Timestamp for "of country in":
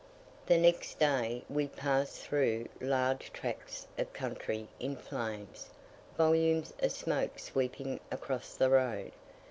3.99-4.95